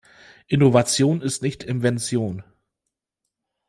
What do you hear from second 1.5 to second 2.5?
Invention.